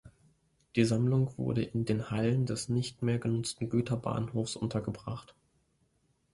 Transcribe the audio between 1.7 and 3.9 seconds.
den Hallen des nicht mehr genutzten